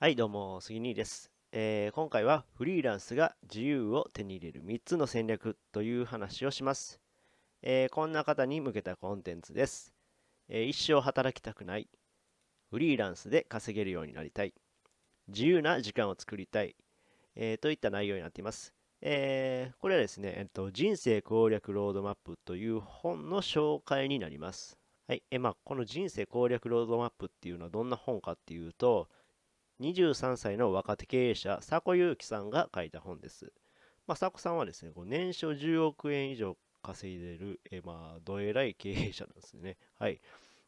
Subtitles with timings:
[0.00, 7.00] はい、どうも、杉兄です、えー今回はフリーランスが自由を手に入れる3つの戦略という話をします。
[7.62, 9.92] えーこんな方に向けたコンテンツです、
[10.48, 11.88] えー一生働きたくない。
[12.70, 14.54] フリーランスで稼げるようになりたい。
[15.26, 16.76] 自由な時間を作りたい。
[17.34, 18.72] えといった内容になっています。
[19.00, 24.78] えこれはですね、えっと、人生攻略ロードマップという本の紹介になります。
[25.08, 25.24] はい。
[25.32, 29.08] えまあ、この人生攻略ロードマップっていうのはどんな本かっていうと、
[29.80, 33.52] 23歳の若手経営者、佐古祐樹さんが書いた本です。
[34.06, 39.76] まあ、佐古さんはですね、こう年商10億円以上稼いでる、えまあ、どえらい経営者なんですね。
[39.98, 40.20] はい。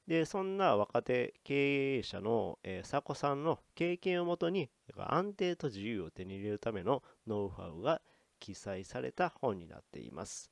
[0.06, 8.00] で、そんな若手経営者の、え佐古さんの経験をもとに、安定と自由を手に入れるためのノウハウが
[8.38, 10.50] 記載された本になっています。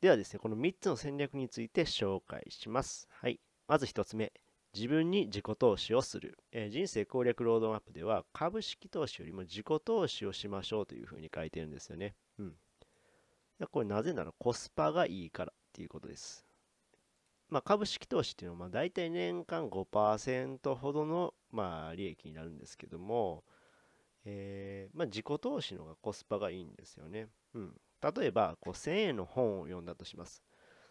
[0.00, 3.08] ではですね、この3つの戦略について紹介します。
[3.10, 3.40] はい。
[3.66, 4.32] まず1つ目。
[4.74, 12.14] 自分に自己投資をする、えー人生攻略ロードマップでは株式投資よりも自己投資をしましょうというふうに書いてるんですよね。
[12.38, 12.52] うん。
[13.58, 16.44] でこれなぜならコスパがいいからっていうことです。
[17.48, 23.42] まあ、株式投資っていうのはまあ大体年間5%ほどのまあ利益になるんですけども、
[24.24, 27.28] えーまあ、自己投資の方がコスパがいいんですよね。
[27.54, 27.80] うん。
[28.00, 30.42] 例えばこう1000円の本を読んだとします。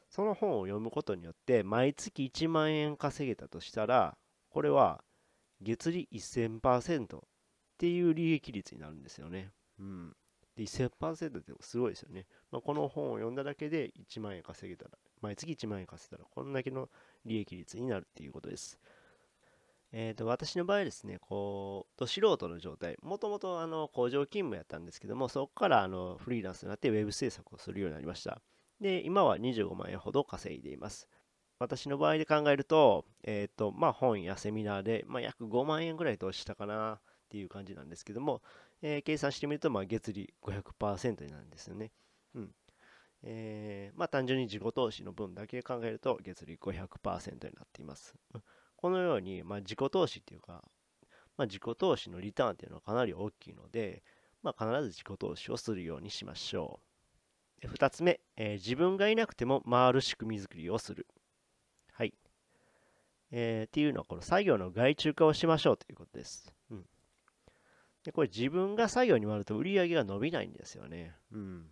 [0.09, 4.17] その本を読むことによって毎月1万円稼げたとしたら
[4.49, 5.03] これは
[5.61, 7.19] 月利1000%っ
[7.77, 9.51] ていう利益率になるんですよね。
[9.79, 10.15] うん。
[10.55, 12.25] で1000%ってすごいですよね。
[12.51, 14.91] まあ、この本を読んだだけで1万円稼げたら
[15.21, 16.89] 毎月1万円稼げたらこんだけの
[17.25, 18.79] 利益率になるっていうことです。
[19.93, 28.41] えー、と私の場合ですね、こう、ど素人の状態、もともとあの工場勤務やったんですけども、そこからあのフリーランスになってウェブ制作をするようになりました。
[28.81, 31.07] で、今は25万円ほど稼いでいます。
[31.59, 38.41] 私の場合で考えると、えっ、と、まあ本やセミナーで、まあ、約5万円ぐらい投資したかなっていう感じなんですけども、
[38.81, 41.91] えー計算してみると、まあ月利500%になるんですよね。
[42.35, 42.51] うん。
[43.23, 48.15] えーまあ単純に自己投資の分だけ考えると月利500%になっています。
[48.75, 50.63] このように、まあ、自己投資っていうか、
[51.35, 54.03] まあ、自己投資のリターンっていうのはかなり大きいので、
[54.43, 56.86] まあ、必ず自己投資をするようにしましょう。
[57.65, 61.07] 2つ目、えー自分がいなくても回る仕組み作りをする。
[61.91, 62.13] はい。
[63.31, 66.53] えーっていうのは、この作業の外注化をしましょうということです。
[66.69, 66.85] うん。
[68.03, 71.15] で、これ自分が作業に回ると売り上げが伸びないんですよね。
[71.31, 71.71] うん。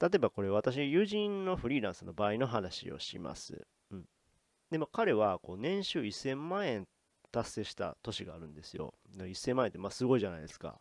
[0.00, 3.66] 例えばこれ私、友人のフリーランスの場合の話をします。
[3.90, 4.04] うん。
[4.70, 6.86] でも彼はこう年収1000万円
[7.32, 8.94] 達成した年があるんですよ。
[9.16, 10.78] 1000万円ってまあすごいじゃないですか。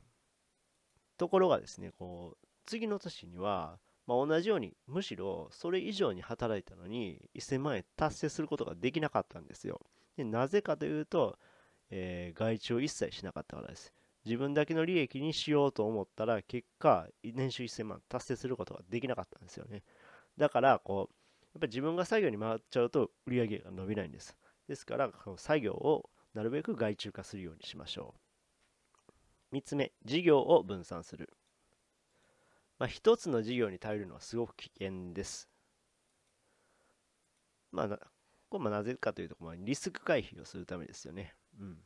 [1.17, 9.81] ところがですね、こう次の年には、まあ、同じようにむしろそれ以上に働いたのに1000万円達成することができなかったんですよ。
[10.15, 11.37] でなぜかというと、
[11.89, 13.93] えー外注を一切しなかったからです。
[14.25, 19.83] 自分だけの利益にしようと思ったら結果年収1000万達成することができなかったんですよね。
[20.37, 21.15] だからこう
[21.53, 24.37] やっぱり自分が作業に回っちゃうと売り上げが伸びないんです。
[24.67, 28.13] ですから、この作業をなるべく外注化するようにしましょ
[29.51, 29.55] う。
[29.55, 31.29] 3つ目、事業を分散する。
[32.79, 35.49] まあ、1つの事業に頼るのはすごく危険です。
[37.71, 37.97] まあ、な
[38.49, 41.35] これもなぜかというと、まあ、リスク回避をするためですよね。
[41.59, 41.77] うん。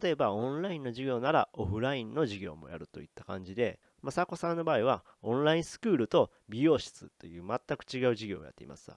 [0.00, 8.92] 例えば、オンラインの授業ならオフラインの授業もやるといった感じで、まあ、佐古さんの場合は、オンラインスクールと美容室という全く違う授業をやっています。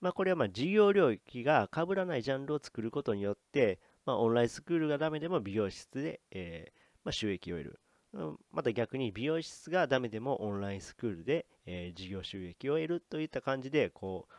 [0.00, 7.80] まあ、これはまあ事業領域が被らないジャンルを作ることによって、まあ、オンラインスクールがダメでも美容室で、えーまあ、収益を得る。
[8.52, 14.32] また逆に美容室がダメでもオンラインスクールで、えー事業収益を得るといった感じで、こう、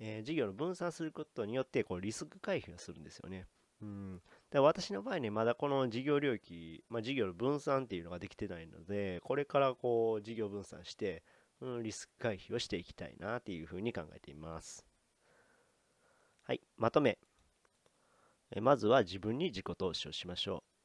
[0.00, 3.46] えー事業の分散することによってこうリスク回避をするんですよね。
[3.80, 11.22] うん、で私の場合ね、まだこの事業領域、まあ、事業の分散っていうのができてないので、これからこう事業分散して、
[11.60, 14.84] うん、リスク回避をしていきたいなっていうふうに考えています。
[16.44, 17.18] はい、まとめ。
[18.50, 20.77] えまずは自分に自己投資をしましょう。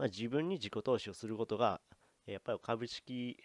[0.00, 1.80] まあ、自分に自己投資をすることが、
[2.26, 3.38] やっぱり株式、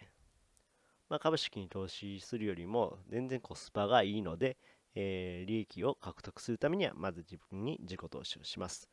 [1.08, 4.58] まあ、株式に投資するよりも全然コスパがいいので、
[4.94, 8.88] えー利益を獲得するためには、まず自分に自己投資をします。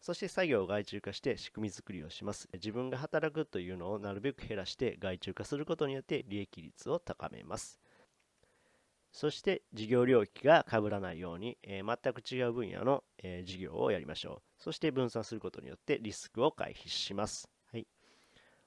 [0.00, 2.48] そして作業を外注化して仕組み作りをします。
[2.54, 7.80] 自分が働くというのをなるべく減らして外注化することによって利益率を高めます。
[9.12, 14.62] そして事業領域が被らないように、えー全く違う分野の、えー事業をやりましょう。
[14.62, 17.48] そして分散することによってリスクを回避します。
[17.72, 17.86] はい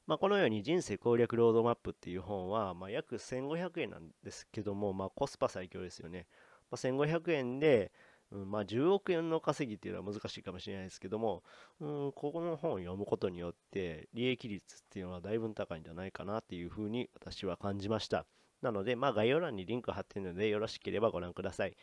[0.07, 6.27] まあ、このように人生攻略ロードマップっていう本は、まあ、約1500円なんですけども、まあ、コスパ最強ですよね。
[6.69, 7.91] まあ、1500円で、
[8.31, 11.43] うん、まあ10億円の稼ぎっていうのは難しいかもしれないですけども、
[11.79, 18.25] うん、ここの本を読むことによって利益率っていうのはだいぶ高いんじゃないかなっていうふうに私は感じました。
[18.61, 21.75] なので、まあ概要欄にリンク貼ってるのでよろしければご覧ください。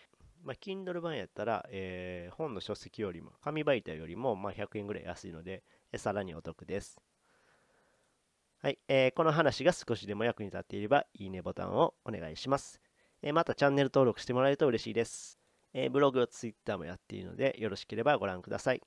[0.44, 7.00] まあ、Kindle 版やったら、えー、本の書籍よりも、紙媒体よりも、まあ、100円ぐらい安いので、えさらにお得です。
[8.60, 12.80] はい、えー、この話が少しでも役に立っていれば、いいねボタンをお願いします。
[13.22, 15.38] えー、またチャンネル登録してもらえると嬉しいです。
[15.74, 18.82] え、ブログ、ツイッターもやっているので、よろしければご覧ください。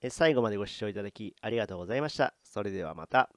[0.00, 2.34] え最後までご視聴いただきありがとうございました。
[2.42, 3.30] それではまた。